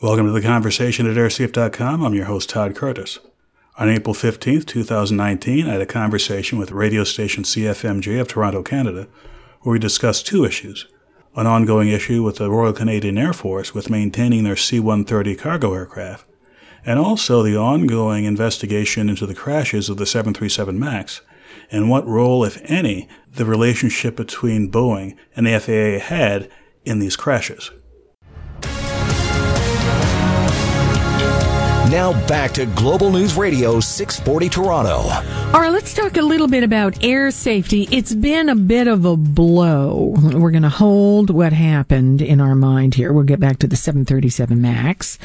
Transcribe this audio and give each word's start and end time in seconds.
Welcome 0.00 0.26
to 0.26 0.32
the 0.32 0.40
conversation 0.40 1.10
at 1.10 1.16
airsafe.com. 1.16 2.04
I'm 2.04 2.14
your 2.14 2.26
host, 2.26 2.50
Todd 2.50 2.76
Curtis. 2.76 3.18
On 3.78 3.88
April 3.88 4.14
15th, 4.14 4.64
2019, 4.64 5.66
I 5.66 5.72
had 5.72 5.80
a 5.80 5.86
conversation 5.86 6.56
with 6.56 6.70
radio 6.70 7.02
station 7.02 7.42
CFMJ 7.42 8.20
of 8.20 8.28
Toronto, 8.28 8.62
Canada, 8.62 9.08
where 9.62 9.72
we 9.72 9.80
discussed 9.80 10.24
two 10.24 10.44
issues. 10.44 10.86
An 11.34 11.48
ongoing 11.48 11.88
issue 11.88 12.22
with 12.22 12.36
the 12.36 12.48
Royal 12.48 12.72
Canadian 12.72 13.18
Air 13.18 13.32
Force 13.32 13.74
with 13.74 13.90
maintaining 13.90 14.44
their 14.44 14.54
C 14.54 14.78
130 14.78 15.34
cargo 15.34 15.74
aircraft, 15.74 16.24
and 16.86 17.00
also 17.00 17.42
the 17.42 17.56
ongoing 17.56 18.24
investigation 18.24 19.08
into 19.08 19.26
the 19.26 19.34
crashes 19.34 19.88
of 19.88 19.96
the 19.96 20.06
737 20.06 20.78
MAX 20.78 21.22
and 21.72 21.90
what 21.90 22.06
role, 22.06 22.44
if 22.44 22.62
any, 22.70 23.08
the 23.34 23.44
relationship 23.44 24.14
between 24.14 24.70
Boeing 24.70 25.16
and 25.34 25.44
the 25.44 25.58
FAA 25.58 26.06
had 26.06 26.48
in 26.84 27.00
these 27.00 27.16
crashes. 27.16 27.72
Now 31.90 32.12
back 32.26 32.52
to 32.52 32.66
Global 32.66 33.10
News 33.10 33.34
Radio 33.34 33.80
640 33.80 34.50
Toronto. 34.50 35.08
All 35.54 35.60
right, 35.62 35.72
let's 35.72 35.94
talk 35.94 36.18
a 36.18 36.22
little 36.22 36.46
bit 36.46 36.62
about 36.62 37.02
air 37.02 37.30
safety. 37.30 37.88
It's 37.90 38.14
been 38.14 38.50
a 38.50 38.54
bit 38.54 38.88
of 38.88 39.06
a 39.06 39.16
blow. 39.16 40.14
We're 40.18 40.50
going 40.50 40.64
to 40.64 40.68
hold 40.68 41.30
what 41.30 41.54
happened 41.54 42.20
in 42.20 42.42
our 42.42 42.54
mind 42.54 42.94
here. 42.94 43.14
We'll 43.14 43.24
get 43.24 43.40
back 43.40 43.60
to 43.60 43.66
the 43.66 43.74
737 43.74 44.60
MAX. 44.60 45.18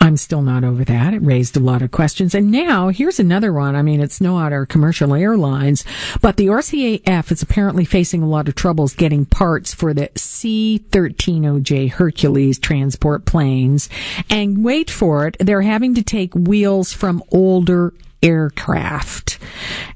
I'm 0.00 0.16
still 0.16 0.42
not 0.42 0.64
over 0.64 0.84
that. 0.86 1.14
It 1.14 1.22
raised 1.22 1.56
a 1.56 1.60
lot 1.60 1.82
of 1.82 1.92
questions. 1.92 2.34
And 2.34 2.50
now 2.50 2.88
here's 2.88 3.20
another 3.20 3.52
one. 3.52 3.76
I 3.76 3.82
mean, 3.82 4.00
it's 4.00 4.20
not 4.20 4.52
our 4.52 4.66
commercial 4.66 5.14
airlines, 5.14 5.84
but 6.20 6.36
the 6.36 6.46
RCAF 6.48 7.30
is 7.30 7.42
apparently 7.42 7.84
facing 7.84 8.24
a 8.24 8.28
lot 8.28 8.48
of 8.48 8.56
troubles 8.56 8.92
getting 8.92 9.24
parts 9.24 9.72
for 9.72 9.94
the 9.94 10.10
C-130J 10.16 11.92
Hercules 11.92 12.58
transport 12.58 13.24
planes. 13.24 13.88
And 14.28 14.64
wait 14.64 14.90
for 14.90 15.28
it, 15.28 15.36
they're 15.38 15.62
having 15.62 15.94
to 15.94 16.07
take 16.08 16.34
wheels 16.34 16.92
from 16.92 17.22
older 17.30 17.92
aircraft. 18.22 19.38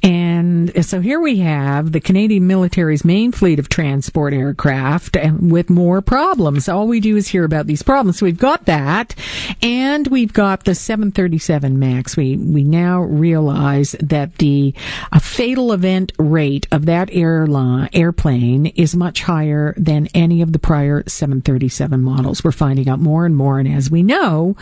And 0.03 0.85
so 0.85 1.01
here 1.01 1.21
we 1.21 1.39
have 1.39 1.93
the 1.93 2.01
Canadian 2.01 2.47
military's 2.47 3.05
main 3.05 3.33
fleet 3.33 3.59
of 3.59 3.69
transport 3.69 4.33
aircraft 4.33 5.17
with 5.41 5.71
more 5.71 6.01
problems. 6.03 6.69
All 6.69 6.87
we 6.87 7.01
do 7.01 7.17
is 7.17 7.29
hear 7.29 7.45
about 7.45 7.67
these 7.67 7.83
problems. 7.83 8.19
So 8.19 8.27
we've 8.27 8.39
got 8.39 8.67
that 8.67 9.15
and 9.61 10.07
we've 10.07 10.33
got 10.33 10.65
the 10.65 10.75
737 10.75 11.79
MAX. 11.79 12.17
We, 12.17 12.37
we 12.37 12.65
now 12.65 13.03
realize 13.03 13.97
that 14.01 14.39
the 14.39 14.75
fatal 15.21 15.73
event 15.73 16.13
rate 16.19 16.67
of 16.71 16.87
that 16.87 17.11
airline, 17.13 17.89
airplane 17.93 18.67
is 18.67 18.95
much 18.95 19.23
higher 19.23 19.75
than 19.77 20.09
any 20.15 20.43
of 20.43 20.53
the 20.53 20.59
prior 20.59 21.03
737 21.07 22.03
models. 22.03 22.45
We're 22.45 22.53
finding 22.53 22.89
out 22.89 23.01
more 23.01 23.27
and 23.27 23.37
more. 23.37 23.59
And 23.59 23.69
as 23.69 23.91
we 23.91 24.03
know, 24.03 24.57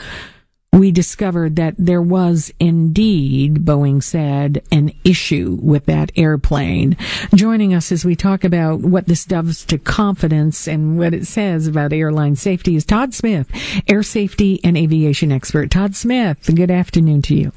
we 0.72 0.90
discovered 0.92 1.56
that 1.56 1.74
there 1.76 2.02
was 2.02 2.52
indeed, 2.60 3.64
Boeing 3.64 4.02
said, 4.02 4.62
an 4.70 4.92
issue 5.04 5.58
with 5.60 5.86
that 5.86 6.12
airplane. 6.16 6.96
Joining 7.34 7.74
us 7.74 7.90
as 7.92 8.04
we 8.04 8.14
talk 8.16 8.44
about 8.44 8.80
what 8.80 9.06
this 9.06 9.24
does 9.24 9.64
to 9.66 9.78
confidence 9.78 10.68
and 10.68 10.98
what 10.98 11.12
it 11.12 11.26
says 11.26 11.66
about 11.66 11.92
airline 11.92 12.36
safety 12.36 12.76
is 12.76 12.84
Todd 12.84 13.12
Smith, 13.14 13.48
air 13.88 14.02
safety 14.02 14.60
and 14.64 14.76
aviation 14.76 15.32
expert. 15.32 15.70
Todd 15.70 15.94
Smith, 15.94 16.50
good 16.54 16.70
afternoon 16.70 17.22
to 17.22 17.34
you. 17.34 17.52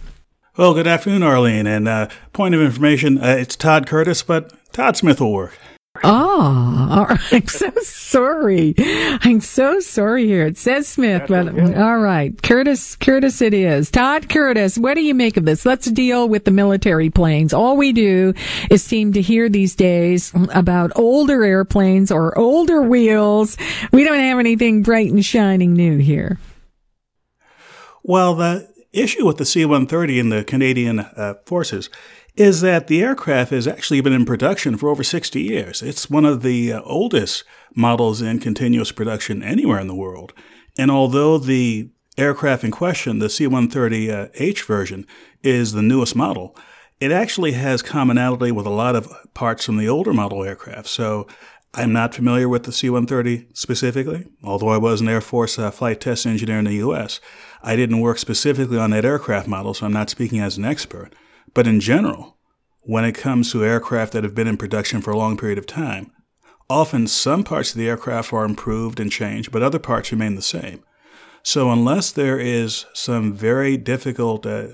Well, 0.58 0.74
good 0.74 0.88
afternoon, 0.88 1.24
Arlene. 1.24 1.66
And 1.66 1.88
uh, 1.88 2.10
point 2.32 2.56
of 2.56 2.62
information, 2.62 3.20
uh, 3.20 3.38
it's 3.40 3.56
Todd 3.56 3.88
Curtis, 3.88 4.22
but 4.22 4.54
Todd 4.72 4.98
Smith 4.98 5.22
will 5.22 5.34
work. 5.34 5.58
Oh, 6.02 7.06
I'm 7.32 7.48
so 7.48 7.72
sorry. 7.82 8.74
I'm 8.78 9.42
so 9.42 9.80
sorry 9.80 10.26
here. 10.26 10.48
It 10.48 10.58
says 10.58 10.88
Smith, 10.88 11.26
but 11.28 11.48
all 11.78 12.00
right. 12.00 12.42
Curtis, 12.42 12.96
Curtis 12.96 13.42
it 13.42 13.54
is. 13.54 13.92
Todd 13.92 14.28
Curtis, 14.28 14.78
what 14.78 14.96
do 14.96 15.02
you 15.02 15.14
make 15.14 15.38
of 15.38 15.46
this? 15.46 15.66
Let's 15.66 15.86
deal 15.92 16.28
with 16.28 16.46
the 16.46 16.52
military 16.52 17.12
planes. 17.12 17.54
All 17.54 17.78
we 17.78 17.92
do 17.92 18.34
is 18.72 18.82
seem 18.82 19.14
to 19.14 19.22
hear 19.22 19.50
these 19.50 19.76
days 19.76 20.34
about 20.54 20.92
older 20.96 21.44
airplanes 21.44 22.12
or 22.12 22.36
older 22.38 22.82
wheels. 22.82 23.56
We 23.92 24.04
don't 24.04 24.18
have 24.20 24.40
anything 24.40 24.82
bright 24.82 25.12
and 25.12 25.24
shining 25.24 25.74
new 25.74 26.00
here. 26.00 26.40
Well, 28.02 28.36
the 28.36 28.73
issue 28.94 29.26
with 29.26 29.38
the 29.38 29.46
C-130 29.46 30.20
and 30.20 30.32
the 30.32 30.44
Canadian 30.44 31.00
uh, 31.00 31.36
forces 31.46 31.90
is 32.36 32.62
that 32.62 32.88
the 32.88 33.02
aircraft 33.02 33.52
has 33.52 33.68
actually 33.68 34.02
been 34.02 34.14
in 34.14 34.26
production 34.26 34.78
for 34.78 34.90
over 34.90 35.04
60 35.04 35.42
years. 35.42 35.82
It's 35.82 36.10
one 36.10 36.26
of 36.26 36.42
the 36.42 36.74
uh, 36.74 36.82
oldest 36.84 37.44
models 37.76 38.22
in 38.22 38.40
continuous 38.40 38.92
production 38.92 39.44
anywhere 39.44 39.80
in 39.80 39.88
the 39.88 39.96
world. 39.96 40.34
And 40.78 40.90
although 40.90 41.38
the 41.38 41.90
aircraft 42.18 42.64
in 42.64 42.72
question, 42.72 43.20
the 43.20 43.30
C-130H 43.30 44.62
uh, 44.62 44.66
version, 44.66 45.06
is 45.44 45.74
the 45.74 45.82
newest 45.82 46.16
model, 46.16 46.56
it 47.00 47.12
actually 47.12 47.52
has 47.52 47.82
commonality 47.82 48.52
with 48.52 48.66
a 48.66 48.72
lot 48.72 48.96
of 48.96 49.12
parts 49.34 49.66
from 49.66 49.78
the 49.78 49.90
older 49.90 50.14
model 50.14 50.44
aircraft. 50.44 50.88
So 50.88 51.28
I'm 51.76 51.92
not 51.92 52.14
familiar 52.14 52.48
with 52.48 52.64
the 52.64 52.72
C-130 52.72 53.58
specifically, 53.58 54.28
although 54.44 54.70
I 54.70 54.78
was 54.78 55.02
an 55.02 55.10
Air 55.10 55.22
Force 55.22 55.58
uh, 55.58 55.72
flight 55.72 56.00
test 56.00 56.26
engineer 56.26 56.60
in 56.60 56.66
the 56.66 56.76
U.S. 56.76 57.20
I 57.64 57.78
didn't 57.78 58.02
work 58.02 58.18
specifically 58.18 58.78
on 58.78 58.92
that 58.92 59.06
aircraft 59.06 59.48
model, 59.48 59.74
so 59.74 59.86
I'm 59.86 59.94
not 59.94 60.10
speaking 60.10 60.40
as 60.40 60.58
an 60.58 60.66
expert. 60.66 61.16
But 61.54 61.66
in 61.66 61.80
general, 61.80 62.38
when 62.82 63.06
it 63.06 63.14
comes 63.14 63.52
to 63.52 63.64
aircraft 63.64 64.12
that 64.14 64.24
have 64.26 64.36
been 64.36 64.48
in 64.48 64.58
production 64.58 65.02
for 65.02 65.12
a 65.12 65.18
long 65.18 65.38
period 65.38 65.58
of 65.58 65.66
time, 65.66 66.12
often 66.70 67.08
some 67.08 67.44
parts 67.44 67.72
of 67.72 67.78
the 67.78 67.88
aircraft 67.88 68.34
are 68.34 68.44
improved 68.44 69.00
and 69.00 69.12
changed, 69.12 69.52
but 69.52 69.64
other 69.64 69.80
parts 69.80 70.12
remain 70.12 70.36
the 70.36 70.42
same. 70.42 70.84
So 71.42 71.72
unless 71.72 72.12
there 72.12 72.40
is 72.40 72.86
some 72.94 73.34
very 73.34 73.78
difficult, 73.78 74.46
uh, 74.46 74.70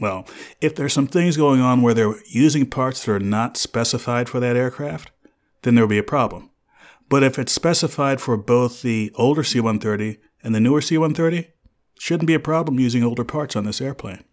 well, 0.00 0.26
if 0.60 0.74
there's 0.74 0.92
some 0.92 1.06
things 1.06 1.36
going 1.36 1.60
on 1.60 1.82
where 1.82 1.94
they're 1.94 2.14
using 2.26 2.66
parts 2.66 3.04
that 3.04 3.12
are 3.12 3.18
not 3.18 3.56
specified 3.56 4.28
for 4.28 4.40
that 4.40 4.56
aircraft, 4.56 5.10
then 5.62 5.74
there'll 5.74 5.88
be 5.88 5.98
a 5.98 6.02
problem. 6.02 6.50
But 7.08 7.22
if 7.22 7.38
it's 7.38 7.52
specified 7.52 8.20
for 8.20 8.36
both 8.36 8.82
the 8.82 9.10
older 9.16 9.42
C-130 9.42 10.18
and 10.42 10.54
the 10.54 10.60
newer 10.60 10.80
C-130, 10.80 11.48
shouldn't 12.00 12.26
be 12.26 12.34
a 12.34 12.40
problem 12.40 12.80
using 12.80 13.04
older 13.04 13.24
parts 13.24 13.54
on 13.54 13.64
this 13.64 13.80
airplane. 13.80 14.24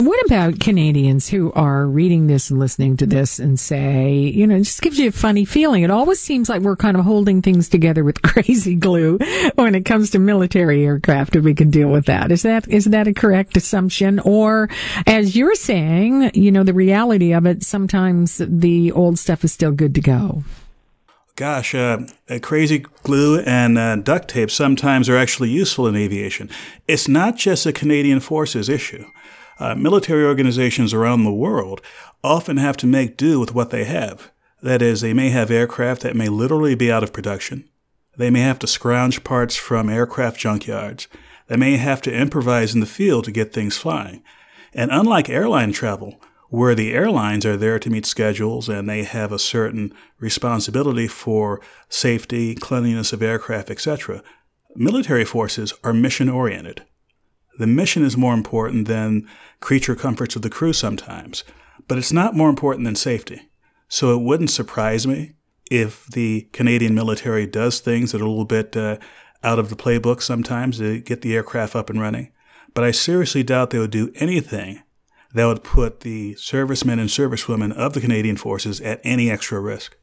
What 0.00 0.22
about 0.26 0.60
Canadians 0.60 1.30
who 1.30 1.50
are 1.54 1.86
reading 1.86 2.26
this 2.26 2.50
and 2.50 2.60
listening 2.60 2.98
to 2.98 3.06
this 3.06 3.38
and 3.38 3.58
say, 3.58 4.12
you 4.12 4.46
know, 4.46 4.56
it 4.56 4.64
just 4.64 4.82
gives 4.82 4.98
you 4.98 5.08
a 5.08 5.12
funny 5.12 5.46
feeling. 5.46 5.82
It 5.82 5.90
always 5.90 6.20
seems 6.20 6.50
like 6.50 6.60
we're 6.60 6.76
kind 6.76 6.98
of 6.98 7.06
holding 7.06 7.40
things 7.40 7.70
together 7.70 8.04
with 8.04 8.20
crazy 8.22 8.74
glue 8.74 9.16
when 9.54 9.74
it 9.74 9.86
comes 9.86 10.10
to 10.10 10.18
military 10.18 10.84
aircraft, 10.84 11.36
if 11.36 11.42
we 11.42 11.54
can 11.54 11.70
deal 11.70 11.88
with 11.88 12.04
that. 12.04 12.30
Is 12.30 12.42
that, 12.42 12.68
is 12.68 12.84
that 12.84 13.08
a 13.08 13.14
correct 13.14 13.56
assumption? 13.56 14.20
Or 14.20 14.68
as 15.06 15.34
you're 15.34 15.54
saying, 15.54 16.32
you 16.34 16.52
know, 16.52 16.64
the 16.64 16.74
reality 16.74 17.32
of 17.32 17.46
it, 17.46 17.62
sometimes 17.62 18.42
the 18.46 18.92
old 18.92 19.18
stuff 19.18 19.42
is 19.42 19.54
still 19.54 19.72
good 19.72 19.94
to 19.94 20.02
go. 20.02 20.44
Gosh, 21.36 21.74
uh, 21.74 21.98
crazy 22.40 22.78
glue 23.02 23.40
and 23.40 23.76
uh, 23.76 23.96
duct 23.96 24.28
tape 24.28 24.50
sometimes 24.50 25.06
are 25.10 25.18
actually 25.18 25.50
useful 25.50 25.86
in 25.86 25.94
aviation. 25.94 26.48
It's 26.88 27.08
not 27.08 27.36
just 27.36 27.66
a 27.66 27.74
Canadian 27.74 28.20
Forces 28.20 28.70
issue. 28.70 29.04
Uh, 29.58 29.74
military 29.74 30.24
organizations 30.24 30.94
around 30.94 31.24
the 31.24 31.32
world 31.32 31.82
often 32.24 32.56
have 32.56 32.78
to 32.78 32.86
make 32.86 33.18
do 33.18 33.38
with 33.38 33.54
what 33.54 33.68
they 33.68 33.84
have. 33.84 34.30
That 34.62 34.80
is, 34.80 35.02
they 35.02 35.12
may 35.12 35.28
have 35.28 35.50
aircraft 35.50 36.00
that 36.02 36.16
may 36.16 36.30
literally 36.30 36.74
be 36.74 36.90
out 36.90 37.02
of 37.02 37.12
production. 37.12 37.68
They 38.16 38.30
may 38.30 38.40
have 38.40 38.58
to 38.60 38.66
scrounge 38.66 39.22
parts 39.22 39.56
from 39.56 39.90
aircraft 39.90 40.40
junkyards. 40.40 41.06
They 41.48 41.56
may 41.56 41.76
have 41.76 42.00
to 42.02 42.14
improvise 42.14 42.72
in 42.72 42.80
the 42.80 42.86
field 42.86 43.24
to 43.26 43.30
get 43.30 43.52
things 43.52 43.76
flying. 43.76 44.24
And 44.72 44.90
unlike 44.90 45.28
airline 45.28 45.72
travel, 45.72 46.18
where 46.48 46.74
the 46.74 46.92
airlines 46.92 47.44
are 47.44 47.56
there 47.56 47.78
to 47.78 47.90
meet 47.90 48.06
schedules 48.06 48.68
and 48.68 48.88
they 48.88 49.02
have 49.02 49.32
a 49.32 49.38
certain 49.38 49.92
responsibility 50.18 51.08
for 51.08 51.60
safety, 51.88 52.54
cleanliness 52.54 53.12
of 53.12 53.22
aircraft, 53.22 53.70
etc., 53.70 54.22
military 54.74 55.24
forces 55.24 55.72
are 55.82 55.92
mission 55.92 56.28
oriented. 56.28 56.84
The 57.58 57.66
mission 57.66 58.04
is 58.04 58.16
more 58.16 58.34
important 58.34 58.86
than 58.86 59.28
creature 59.60 59.94
comforts 59.96 60.36
of 60.36 60.42
the 60.42 60.50
crew 60.50 60.72
sometimes, 60.72 61.42
but 61.88 61.98
it's 61.98 62.12
not 62.12 62.36
more 62.36 62.50
important 62.50 62.84
than 62.84 62.96
safety. 62.96 63.48
So 63.88 64.14
it 64.14 64.22
wouldn't 64.22 64.50
surprise 64.50 65.06
me 65.06 65.32
if 65.70 66.06
the 66.06 66.48
Canadian 66.52 66.94
military 66.94 67.46
does 67.46 67.80
things 67.80 68.12
that 68.12 68.20
are 68.20 68.24
a 68.24 68.28
little 68.28 68.44
bit 68.44 68.76
uh, 68.76 68.98
out 69.42 69.58
of 69.58 69.70
the 69.70 69.76
playbook 69.76 70.22
sometimes 70.22 70.78
to 70.78 71.00
get 71.00 71.22
the 71.22 71.34
aircraft 71.34 71.74
up 71.74 71.88
and 71.88 72.00
running. 72.00 72.32
But 72.74 72.84
I 72.84 72.90
seriously 72.90 73.42
doubt 73.42 73.70
they 73.70 73.78
would 73.78 73.90
do 73.90 74.12
anything 74.16 74.82
that 75.36 75.44
would 75.44 75.62
put 75.62 76.00
the 76.00 76.34
servicemen 76.36 76.98
and 76.98 77.10
servicewomen 77.10 77.72
of 77.74 77.92
the 77.92 78.00
Canadian 78.00 78.38
forces 78.38 78.80
at 78.80 79.02
any 79.04 79.30
extra 79.30 79.60
risk. 79.60 79.96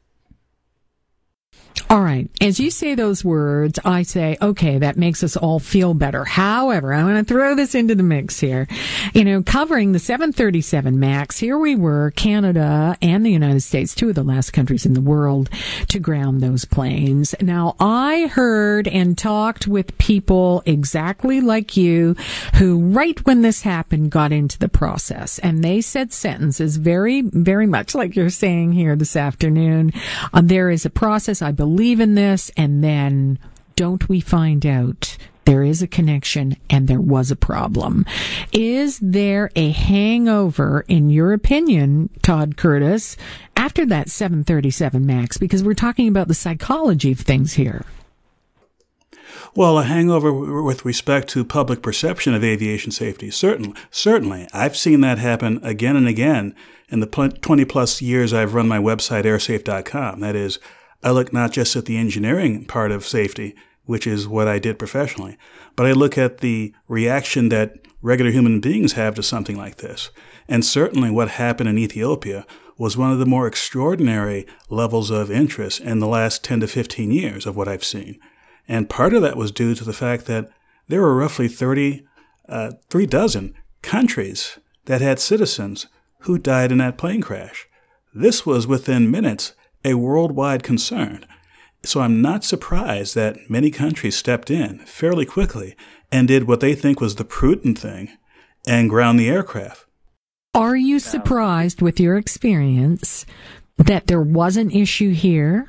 All 1.94 2.02
right. 2.02 2.28
As 2.40 2.58
you 2.58 2.72
say 2.72 2.96
those 2.96 3.24
words, 3.24 3.78
I 3.84 4.02
say, 4.02 4.36
okay, 4.42 4.78
that 4.78 4.96
makes 4.96 5.22
us 5.22 5.36
all 5.36 5.60
feel 5.60 5.94
better. 5.94 6.24
However, 6.24 6.92
I 6.92 7.04
want 7.04 7.18
to 7.18 7.32
throw 7.32 7.54
this 7.54 7.76
into 7.76 7.94
the 7.94 8.02
mix 8.02 8.40
here. 8.40 8.66
You 9.12 9.24
know, 9.24 9.44
covering 9.44 9.92
the 9.92 10.00
737 10.00 10.98
MAX, 10.98 11.38
here 11.38 11.56
we 11.56 11.76
were, 11.76 12.10
Canada 12.16 12.98
and 13.00 13.24
the 13.24 13.30
United 13.30 13.60
States, 13.60 13.94
two 13.94 14.08
of 14.08 14.16
the 14.16 14.24
last 14.24 14.50
countries 14.50 14.84
in 14.84 14.94
the 14.94 15.00
world 15.00 15.48
to 15.86 16.00
ground 16.00 16.40
those 16.40 16.64
planes. 16.64 17.32
Now, 17.40 17.76
I 17.78 18.26
heard 18.26 18.88
and 18.88 19.16
talked 19.16 19.68
with 19.68 19.96
people 19.96 20.64
exactly 20.66 21.40
like 21.40 21.76
you 21.76 22.16
who, 22.56 22.80
right 22.80 23.24
when 23.24 23.42
this 23.42 23.62
happened, 23.62 24.10
got 24.10 24.32
into 24.32 24.58
the 24.58 24.68
process. 24.68 25.38
And 25.38 25.62
they 25.62 25.80
said 25.80 26.12
sentences 26.12 26.76
very, 26.76 27.20
very 27.20 27.68
much 27.68 27.94
like 27.94 28.16
you're 28.16 28.30
saying 28.30 28.72
here 28.72 28.96
this 28.96 29.14
afternoon. 29.14 29.92
Uh, 30.32 30.40
there 30.42 30.70
is 30.70 30.84
a 30.84 30.90
process, 30.90 31.40
I 31.40 31.52
believe 31.52 31.83
believe 31.84 32.00
in 32.00 32.14
this 32.14 32.50
and 32.56 32.82
then 32.82 33.38
don't 33.76 34.08
we 34.08 34.18
find 34.18 34.64
out 34.64 35.18
there 35.44 35.62
is 35.62 35.82
a 35.82 35.86
connection 35.86 36.56
and 36.70 36.88
there 36.88 36.98
was 36.98 37.30
a 37.30 37.36
problem. 37.36 38.06
Is 38.52 38.98
there 39.02 39.50
a 39.54 39.68
hangover, 39.68 40.86
in 40.88 41.10
your 41.10 41.34
opinion, 41.34 42.08
Todd 42.22 42.56
Curtis, 42.56 43.18
after 43.54 43.84
that 43.84 44.08
737 44.08 45.04
MAX? 45.04 45.36
Because 45.36 45.62
we're 45.62 45.74
talking 45.74 46.08
about 46.08 46.26
the 46.26 46.32
psychology 46.32 47.12
of 47.12 47.20
things 47.20 47.52
here. 47.52 47.84
Well, 49.54 49.78
a 49.78 49.84
hangover 49.84 50.32
with 50.62 50.86
respect 50.86 51.28
to 51.30 51.44
public 51.44 51.82
perception 51.82 52.32
of 52.32 52.42
aviation 52.42 52.92
safety, 52.92 53.30
certainly, 53.30 53.74
certainly. 53.90 54.48
I've 54.54 54.74
seen 54.74 55.02
that 55.02 55.18
happen 55.18 55.60
again 55.62 55.96
and 55.96 56.08
again 56.08 56.54
in 56.88 57.00
the 57.00 57.06
20 57.06 57.66
plus 57.66 58.00
years 58.00 58.32
I've 58.32 58.54
run 58.54 58.68
my 58.68 58.78
website, 58.78 59.24
airsafe.com. 59.24 60.20
That 60.20 60.34
is, 60.34 60.58
I 61.04 61.10
look 61.10 61.34
not 61.34 61.52
just 61.52 61.76
at 61.76 61.84
the 61.84 61.98
engineering 61.98 62.64
part 62.64 62.90
of 62.90 63.06
safety, 63.06 63.54
which 63.84 64.06
is 64.06 64.26
what 64.26 64.48
I 64.48 64.58
did 64.58 64.78
professionally, 64.78 65.36
but 65.76 65.84
I 65.84 65.92
look 65.92 66.16
at 66.16 66.38
the 66.38 66.74
reaction 66.88 67.50
that 67.50 67.76
regular 68.00 68.30
human 68.30 68.60
beings 68.60 68.94
have 68.94 69.14
to 69.16 69.22
something 69.22 69.56
like 69.56 69.76
this. 69.76 70.10
And 70.48 70.64
certainly 70.64 71.10
what 71.10 71.28
happened 71.28 71.68
in 71.68 71.78
Ethiopia 71.78 72.46
was 72.78 72.96
one 72.96 73.12
of 73.12 73.18
the 73.18 73.26
more 73.26 73.46
extraordinary 73.46 74.46
levels 74.70 75.10
of 75.10 75.30
interest 75.30 75.80
in 75.80 75.98
the 75.98 76.08
last 76.08 76.42
10 76.42 76.60
to 76.60 76.66
15 76.66 77.10
years 77.10 77.44
of 77.44 77.54
what 77.54 77.68
I've 77.68 77.84
seen. 77.84 78.18
And 78.66 78.88
part 78.88 79.12
of 79.12 79.20
that 79.20 79.36
was 79.36 79.52
due 79.52 79.74
to 79.74 79.84
the 79.84 79.92
fact 79.92 80.24
that 80.24 80.50
there 80.88 81.02
were 81.02 81.14
roughly 81.14 81.48
30, 81.48 82.06
uh, 82.48 82.72
three 82.88 83.06
dozen 83.06 83.54
countries 83.82 84.58
that 84.86 85.02
had 85.02 85.20
citizens 85.20 85.86
who 86.20 86.38
died 86.38 86.72
in 86.72 86.78
that 86.78 86.96
plane 86.96 87.20
crash. 87.20 87.68
This 88.14 88.46
was 88.46 88.66
within 88.66 89.10
minutes 89.10 89.52
a 89.84 89.94
worldwide 89.94 90.62
concern. 90.62 91.26
So 91.84 92.00
I'm 92.00 92.22
not 92.22 92.44
surprised 92.44 93.14
that 93.14 93.50
many 93.50 93.70
countries 93.70 94.16
stepped 94.16 94.50
in 94.50 94.78
fairly 94.80 95.26
quickly 95.26 95.76
and 96.10 96.26
did 96.26 96.44
what 96.44 96.60
they 96.60 96.74
think 96.74 97.00
was 97.00 97.16
the 97.16 97.24
prudent 97.24 97.78
thing 97.78 98.10
and 98.66 98.88
ground 98.88 99.20
the 99.20 99.28
aircraft. 99.28 99.86
Are 100.54 100.76
you 100.76 100.98
surprised 100.98 101.82
with 101.82 102.00
your 102.00 102.16
experience 102.16 103.26
that 103.76 104.06
there 104.06 104.22
was 104.22 104.56
an 104.56 104.70
issue 104.70 105.10
here 105.10 105.68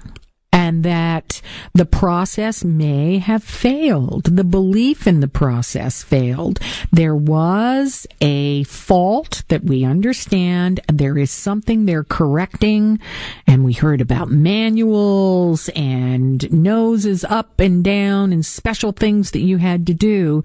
and 0.66 0.84
that 0.84 1.42
the 1.74 1.86
process 1.86 2.64
may 2.64 3.20
have 3.20 3.44
failed. 3.44 4.24
The 4.24 4.44
belief 4.44 5.06
in 5.06 5.20
the 5.20 5.28
process 5.28 6.02
failed. 6.02 6.60
There 6.92 7.16
was 7.16 8.08
a 8.20 8.64
fault 8.64 9.44
that 9.50 9.64
we 9.64 9.86
understand. 9.86 10.80
There 10.92 11.20
is 11.20 11.30
something 11.30 11.86
they're 11.86 12.04
correcting. 12.04 13.00
And 13.46 13.64
we 13.64 13.74
heard 13.74 14.02
about 14.02 14.32
manuals 14.32 15.70
and 15.76 16.52
noses 16.52 17.24
up 17.24 17.60
and 17.60 17.84
down 17.84 18.34
and 18.34 18.44
special 18.44 18.92
things 18.92 19.32
that 19.32 19.42
you 19.42 19.58
had 19.58 19.86
to 19.86 19.94
do. 19.94 20.44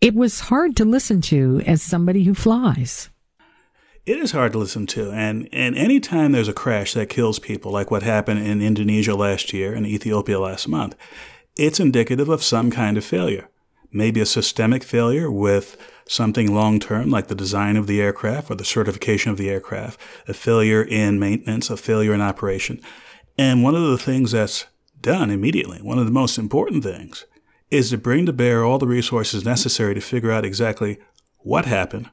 It 0.00 0.14
was 0.14 0.38
hard 0.38 0.76
to 0.76 0.84
listen 0.84 1.20
to 1.22 1.60
as 1.66 1.82
somebody 1.82 2.22
who 2.22 2.34
flies 2.34 3.10
it 4.06 4.18
is 4.18 4.30
hard 4.30 4.52
to 4.52 4.58
listen 4.58 4.86
to. 4.86 5.10
And, 5.10 5.48
and 5.52 5.76
anytime 5.76 6.30
there's 6.30 6.48
a 6.48 6.52
crash 6.54 6.94
that 6.94 7.08
kills 7.08 7.40
people, 7.40 7.72
like 7.72 7.90
what 7.90 8.04
happened 8.04 8.46
in 8.46 8.62
Indonesia 8.62 9.16
last 9.16 9.52
year 9.52 9.74
and 9.74 9.84
Ethiopia 9.84 10.38
last 10.38 10.68
month, 10.68 10.94
it's 11.56 11.80
indicative 11.80 12.28
of 12.28 12.42
some 12.42 12.70
kind 12.70 12.96
of 12.96 13.04
failure. 13.04 13.48
Maybe 13.90 14.20
a 14.20 14.26
systemic 14.26 14.84
failure 14.84 15.30
with 15.30 15.76
something 16.08 16.54
long 16.54 16.78
term, 16.78 17.10
like 17.10 17.26
the 17.26 17.34
design 17.34 17.76
of 17.76 17.88
the 17.88 18.00
aircraft 18.00 18.48
or 18.50 18.54
the 18.54 18.64
certification 18.64 19.32
of 19.32 19.38
the 19.38 19.50
aircraft, 19.50 20.00
a 20.28 20.34
failure 20.34 20.82
in 20.82 21.18
maintenance, 21.18 21.68
a 21.68 21.76
failure 21.76 22.14
in 22.14 22.20
operation. 22.20 22.80
And 23.36 23.64
one 23.64 23.74
of 23.74 23.82
the 23.82 23.98
things 23.98 24.30
that's 24.32 24.66
done 25.00 25.30
immediately, 25.30 25.82
one 25.82 25.98
of 25.98 26.06
the 26.06 26.12
most 26.12 26.38
important 26.38 26.84
things, 26.84 27.24
is 27.70 27.90
to 27.90 27.98
bring 27.98 28.24
to 28.26 28.32
bear 28.32 28.64
all 28.64 28.78
the 28.78 28.86
resources 28.86 29.44
necessary 29.44 29.94
to 29.94 30.00
figure 30.00 30.30
out 30.30 30.44
exactly 30.44 30.98
what 31.38 31.64
happened, 31.64 32.10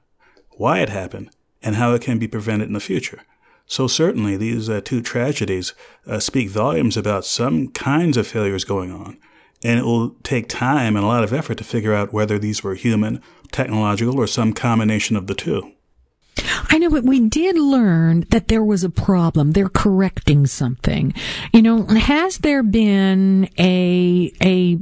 why 0.58 0.80
it 0.80 0.90
happened, 0.90 1.30
and 1.64 1.76
how 1.76 1.94
it 1.94 2.02
can 2.02 2.20
be 2.20 2.28
prevented 2.28 2.68
in 2.68 2.74
the 2.74 2.80
future. 2.80 3.22
So 3.66 3.88
certainly 3.88 4.38
these 4.38 4.70
uh, 4.70 4.82
two 4.84 5.02
tragedies 5.02 5.74
uh, 6.06 6.20
speak 6.20 6.50
volumes 6.50 6.98
about 6.98 7.26
some 7.26 7.70
kinds 7.70 8.18
of 8.18 8.28
failures 8.28 8.66
going 8.66 8.92
on, 8.92 9.18
and 9.64 9.80
it 9.80 9.84
will 9.84 10.12
take 10.24 10.50
time 10.50 10.96
and 10.96 11.06
a 11.06 11.08
lot 11.08 11.24
of 11.24 11.34
effort 11.34 11.58
to 11.60 11.64
figure 11.64 11.94
out 11.94 12.14
whether 12.14 12.38
these 12.38 12.64
were 12.64 12.76
human, 12.76 13.22
technological, 13.52 14.20
or 14.20 14.28
some 14.28 14.54
combination 14.54 15.16
of 15.16 15.28
the 15.28 15.36
two. 15.36 15.72
I 16.70 16.78
know, 16.78 16.90
but 16.90 17.04
we 17.04 17.20
did 17.20 17.58
learn 17.58 18.26
that 18.30 18.48
there 18.48 18.64
was 18.64 18.84
a 18.84 18.90
problem. 18.90 19.52
They're 19.52 19.70
correcting 19.70 20.48
something. 20.48 21.14
You 21.54 21.62
know, 21.62 21.86
has 21.86 22.40
there 22.40 22.64
been 22.64 23.50
a, 23.58 24.32
a, 24.42 24.78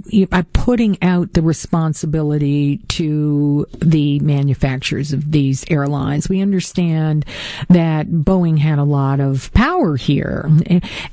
putting 0.54 1.02
out 1.02 1.34
the 1.34 1.42
responsibility 1.42 2.78
to 2.90 3.66
the 3.80 4.20
manufacturers 4.20 5.14
of 5.14 5.32
these 5.32 5.66
airlines? 5.70 6.30
We 6.30 6.42
understand 6.42 7.26
that 7.70 8.08
Boeing 8.08 8.60
had 8.60 8.80
a 8.80 8.84
lot 8.84 9.20
of 9.20 9.52
power 9.54 9.96
here 9.96 10.50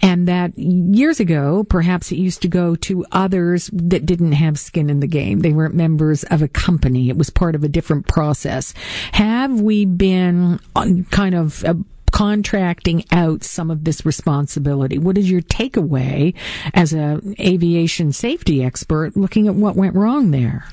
and 0.03 0.29
that 0.29 0.57
years 0.59 1.21
ago, 1.21 1.65
perhaps 1.65 2.13
it 2.13 2.19
used 2.19 2.43
to 2.43 2.49
go 2.49 2.75
to 2.77 3.05
others 3.13 3.71
that 3.73 4.07
didn't 4.07 4.33
have 4.33 4.59
skin 4.59 4.91
in 4.91 5.01
the 5.01 5.07
game. 5.07 5.41
They 5.41 5.53
weren't 5.53 5.75
members 5.75 6.25
of 6.25 6.43
a 6.43 6.49
company. 6.49 7.09
It 7.09 7.17
was 7.17 7.31
part 7.31 7.55
of 7.55 7.65
a 7.65 7.69
different 7.69 8.07
process. 8.07 8.75
Have 9.13 9.61
we 9.61 9.85
been 9.85 10.48
kind 11.11 11.35
of 11.35 11.65
uh, 11.65 11.75
contracting 12.11 13.05
out 13.13 13.45
some 13.45 13.71
of 13.71 13.85
this 13.85 14.05
responsibility. 14.07 14.99
What 14.99 15.19
is 15.19 15.31
your 15.31 15.43
takeaway 15.43 16.35
as 16.75 16.93
a 16.93 17.21
aviation 17.39 18.13
safety 18.13 18.65
expert 18.65 19.17
looking 19.17 19.49
at 19.49 19.55
what 19.55 19.77
went 19.77 19.95
wrong 19.95 20.31
there? 20.31 20.69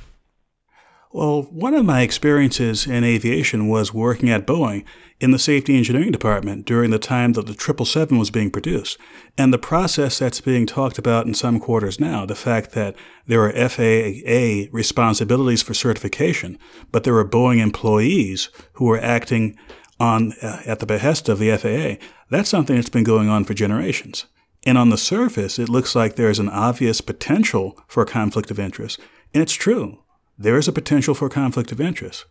Well, 1.15 1.43
one 1.43 1.73
of 1.75 1.85
my 1.85 2.01
experiences 2.01 2.85
in 2.85 3.05
aviation 3.05 3.69
was 3.69 3.93
working 3.93 4.29
at 4.29 4.45
Boeing 4.45 4.83
in 5.21 5.31
the 5.31 5.39
safety 5.39 5.77
engineering 5.77 6.11
department 6.11 6.65
during 6.65 6.91
the 6.91 6.99
time 6.99 7.31
that 7.33 7.45
the 7.45 7.53
777 7.53 8.17
was 8.17 8.29
being 8.29 8.51
produced. 8.51 8.97
And 9.37 9.53
the 9.53 9.57
process 9.57 10.19
that's 10.19 10.41
being 10.41 10.65
talked 10.65 10.97
about 10.97 11.25
in 11.25 11.33
some 11.33 11.61
quarters 11.61 12.01
now, 12.01 12.25
the 12.25 12.35
fact 12.35 12.71
that 12.71 12.97
there 13.27 13.41
are 13.43 13.69
FAA 13.69 14.67
responsibilities 14.73 15.61
for 15.63 15.73
certification, 15.73 16.59
but 16.91 17.05
there 17.05 17.15
are 17.15 17.23
Boeing 17.23 17.61
employees 17.61 18.49
who 18.73 18.91
are 18.91 18.99
acting 18.99 19.57
on 20.01 20.33
uh, 20.41 20.63
at 20.65 20.79
the 20.79 20.85
behest 20.85 21.29
of 21.29 21.39
the 21.39 21.55
FAA, 21.55 22.05
that's 22.29 22.49
something 22.49 22.75
that's 22.75 22.89
been 22.89 23.05
going 23.05 23.29
on 23.29 23.45
for 23.45 23.53
generations. 23.53 24.25
And 24.65 24.77
on 24.77 24.89
the 24.89 24.97
surface, 24.97 25.59
it 25.59 25.69
looks 25.69 25.95
like 25.95 26.17
there's 26.17 26.39
an 26.39 26.49
obvious 26.49 26.99
potential 26.99 27.79
for 27.87 28.03
a 28.03 28.05
conflict 28.05 28.51
of 28.51 28.59
interest. 28.59 28.99
And 29.33 29.41
it's 29.41 29.53
true. 29.53 29.99
There 30.37 30.57
is 30.57 30.67
a 30.67 30.73
potential 30.73 31.13
for 31.13 31.29
conflict 31.29 31.71
of 31.71 31.81
interest. 31.81 32.25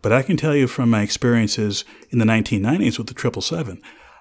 But 0.00 0.12
I 0.12 0.22
can 0.22 0.36
tell 0.36 0.56
you 0.56 0.66
from 0.66 0.90
my 0.90 1.02
experiences 1.02 1.84
in 2.10 2.18
the 2.18 2.24
1990s 2.24 2.98
with 2.98 3.06
the 3.06 3.18
777, 3.18 3.80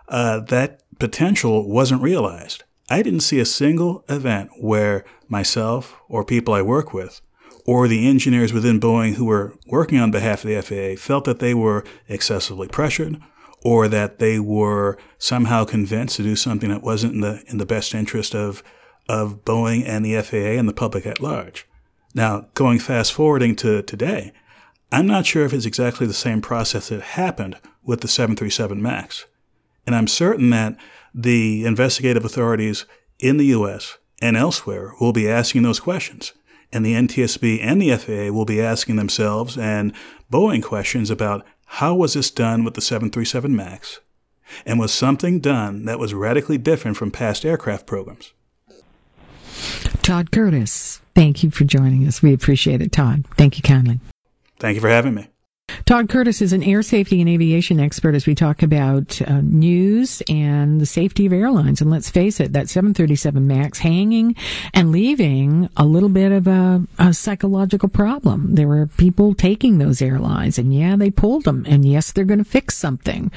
uh, 0.09 0.39
that 0.41 0.81
potential 0.99 1.67
wasn't 1.67 2.01
realized. 2.01 2.63
I 2.89 3.01
didn't 3.01 3.21
see 3.21 3.39
a 3.39 3.45
single 3.45 4.03
event 4.09 4.49
where 4.59 5.05
myself 5.27 5.99
or 6.09 6.25
people 6.25 6.53
I 6.53 6.61
work 6.61 6.93
with 6.93 7.21
or 7.65 7.87
the 7.87 8.07
engineers 8.07 8.53
within 8.53 8.79
Boeing 8.79 9.13
who 9.13 9.25
were 9.25 9.55
working 9.67 9.99
on 9.99 10.11
behalf 10.11 10.43
of 10.43 10.49
the 10.49 10.61
FAA 10.61 11.01
felt 11.01 11.25
that 11.25 11.39
they 11.39 11.53
were 11.53 11.85
excessively 12.09 12.67
pressured 12.67 13.17
or 13.63 13.87
that 13.87 14.19
they 14.19 14.39
were 14.39 14.97
somehow 15.17 15.63
convinced 15.63 16.17
to 16.17 16.23
do 16.23 16.35
something 16.35 16.69
that 16.69 16.83
wasn't 16.83 17.13
in 17.13 17.21
the 17.21 17.43
in 17.47 17.57
the 17.57 17.65
best 17.65 17.93
interest 17.93 18.35
of 18.35 18.63
of 19.07 19.45
Boeing 19.45 19.83
and 19.85 20.03
the 20.03 20.21
FAA 20.21 20.59
and 20.59 20.67
the 20.67 20.73
public 20.73 21.05
at 21.05 21.21
large. 21.21 21.67
Now, 22.13 22.47
going 22.53 22.79
fast 22.79 23.13
forwarding 23.13 23.55
to 23.57 23.81
today, 23.83 24.33
I'm 24.91 25.07
not 25.07 25.25
sure 25.25 25.45
if 25.45 25.53
it's 25.53 25.65
exactly 25.65 26.05
the 26.05 26.13
same 26.13 26.41
process 26.41 26.89
that 26.89 27.01
happened 27.01 27.57
with 27.83 28.01
the 28.01 28.07
737 28.07 28.81
MAX. 28.81 29.25
And 29.85 29.95
I'm 29.95 30.07
certain 30.07 30.49
that 30.49 30.77
the 31.13 31.65
investigative 31.65 32.25
authorities 32.25 32.85
in 33.19 33.37
the 33.37 33.47
US 33.47 33.97
and 34.21 34.35
elsewhere 34.35 34.93
will 34.99 35.13
be 35.13 35.29
asking 35.29 35.63
those 35.63 35.79
questions 35.79 36.33
and 36.71 36.85
the 36.85 36.93
NTSB 36.93 37.59
and 37.61 37.81
the 37.81 37.95
FAA 37.95 38.33
will 38.33 38.45
be 38.45 38.61
asking 38.61 38.95
themselves 38.95 39.57
and 39.57 39.93
Boeing 40.31 40.63
questions 40.63 41.09
about 41.09 41.45
how 41.65 41.95
was 41.95 42.13
this 42.13 42.31
done 42.31 42.63
with 42.63 42.73
the 42.73 42.81
737 42.81 43.55
MAX? 43.55 43.99
And 44.65 44.79
was 44.79 44.93
something 44.93 45.39
done 45.39 45.85
that 45.85 45.99
was 45.99 46.13
radically 46.13 46.57
different 46.57 46.97
from 46.97 47.11
past 47.11 47.45
aircraft 47.45 47.85
programs? 47.85 48.33
Todd 50.01 50.31
Curtis, 50.31 51.01
thank 51.13 51.43
you 51.43 51.51
for 51.51 51.63
joining 51.63 52.07
us. 52.07 52.21
We 52.21 52.33
appreciate 52.33 52.81
it, 52.81 52.91
Todd. 52.91 53.25
Thank 53.37 53.57
you 53.57 53.63
kindly. 53.63 53.99
Thank 54.59 54.75
you 54.75 54.81
for 54.81 54.89
having 54.89 55.13
me. 55.13 55.27
Todd 55.85 56.09
Curtis 56.09 56.41
is 56.41 56.53
an 56.53 56.63
air 56.63 56.81
safety 56.81 57.21
and 57.21 57.29
aviation 57.29 57.79
expert 57.79 58.15
as 58.15 58.25
we 58.25 58.35
talk 58.35 58.61
about 58.61 59.21
uh, 59.21 59.41
news 59.41 60.21
and 60.27 60.81
the 60.81 60.85
safety 60.85 61.25
of 61.25 61.33
airlines. 61.33 61.81
And 61.81 61.89
let's 61.89 62.09
face 62.09 62.39
it, 62.39 62.53
that 62.53 62.69
737 62.69 63.47
MAX 63.47 63.79
hanging 63.79 64.35
and 64.73 64.91
leaving 64.91 65.69
a 65.77 65.85
little 65.85 66.09
bit 66.09 66.31
of 66.31 66.47
a, 66.47 66.85
a 66.99 67.13
psychological 67.13 67.89
problem. 67.89 68.55
There 68.55 68.67
were 68.67 68.87
people 68.87 69.33
taking 69.33 69.77
those 69.77 70.01
airlines, 70.01 70.57
and 70.57 70.73
yeah, 70.73 70.95
they 70.95 71.09
pulled 71.09 71.45
them, 71.45 71.65
and 71.67 71.85
yes, 71.85 72.11
they're 72.11 72.25
going 72.25 72.43
to 72.43 72.45
fix 72.45 72.75
something 72.75 73.31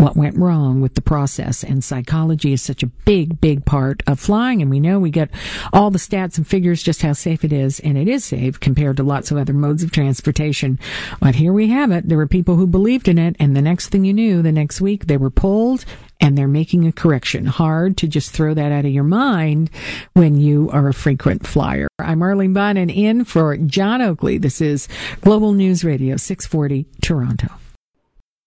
what 0.00 0.16
went 0.16 0.36
wrong 0.36 0.80
with 0.80 0.94
the 0.94 1.02
process. 1.02 1.62
And 1.62 1.84
psychology 1.84 2.52
is 2.52 2.62
such 2.62 2.82
a 2.82 2.86
big, 2.86 3.40
big 3.40 3.64
part 3.66 4.02
of 4.06 4.18
flying. 4.18 4.62
And 4.62 4.70
we 4.70 4.80
know 4.80 4.98
we 4.98 5.10
get 5.10 5.30
all 5.72 5.90
the 5.90 5.98
stats 5.98 6.38
and 6.38 6.46
figures 6.46 6.82
just 6.82 7.02
how 7.02 7.12
safe 7.12 7.44
it 7.44 7.52
is. 7.52 7.80
And 7.80 7.98
it 7.98 8.08
is 8.08 8.24
safe 8.24 8.58
compared 8.58 8.96
to 8.96 9.02
lots 9.02 9.30
of 9.30 9.36
other 9.36 9.52
modes 9.52 9.82
of 9.82 9.92
transportation. 9.92 10.78
But 11.20 11.34
here 11.34 11.52
we 11.52 11.68
have 11.68 11.90
it. 11.90 12.08
There 12.08 12.18
were 12.18 12.26
people 12.26 12.56
who 12.56 12.66
believed 12.66 13.08
in 13.08 13.18
it. 13.18 13.36
And 13.38 13.54
the 13.54 13.62
next 13.62 13.88
thing 13.88 14.04
you 14.04 14.14
knew, 14.14 14.40
the 14.42 14.52
next 14.52 14.80
week 14.80 15.06
they 15.06 15.18
were 15.18 15.30
pulled 15.30 15.84
and 16.18 16.36
they're 16.36 16.48
making 16.48 16.86
a 16.86 16.92
correction. 16.92 17.46
Hard 17.46 17.96
to 17.98 18.08
just 18.08 18.32
throw 18.32 18.54
that 18.54 18.72
out 18.72 18.84
of 18.84 18.90
your 18.90 19.04
mind 19.04 19.70
when 20.14 20.40
you 20.40 20.70
are 20.70 20.88
a 20.88 20.94
frequent 20.94 21.46
flyer. 21.46 21.88
I'm 21.98 22.22
Arlene 22.22 22.54
Bynon 22.54 22.94
in 22.94 23.24
for 23.24 23.56
John 23.56 24.00
Oakley. 24.00 24.38
This 24.38 24.60
is 24.60 24.88
Global 25.20 25.52
News 25.52 25.84
Radio 25.84 26.16
640 26.16 26.86
Toronto. 27.02 27.59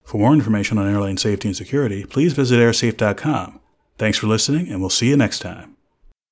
For 0.04 0.18
more 0.18 0.34
information 0.34 0.78
on 0.78 0.88
airline 0.88 1.18
safety 1.18 1.48
and 1.48 1.56
security, 1.56 2.06
please 2.06 2.34
visit 2.34 2.60
airsafe.com. 2.60 3.60
Thanks 3.98 4.18
for 4.18 4.28
listening, 4.28 4.70
and 4.70 4.82
we'll 4.82 4.90
see 4.90 5.10
you 5.10 5.18
next 5.18 5.40
time. 5.40 5.73